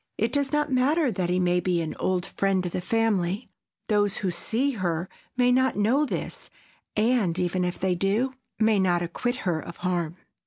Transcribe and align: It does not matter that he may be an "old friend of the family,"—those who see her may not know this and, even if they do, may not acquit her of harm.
It 0.17 0.33
does 0.33 0.51
not 0.51 0.71
matter 0.71 1.11
that 1.11 1.29
he 1.29 1.37
may 1.39 1.59
be 1.59 1.79
an 1.79 1.93
"old 1.99 2.25
friend 2.25 2.65
of 2.65 2.71
the 2.71 2.81
family,"—those 2.81 4.17
who 4.17 4.31
see 4.31 4.71
her 4.71 5.07
may 5.37 5.51
not 5.51 5.75
know 5.77 6.07
this 6.07 6.49
and, 6.95 7.37
even 7.37 7.63
if 7.63 7.77
they 7.77 7.93
do, 7.93 8.33
may 8.57 8.79
not 8.79 9.03
acquit 9.03 9.35
her 9.45 9.59
of 9.59 9.77
harm. 9.85 10.17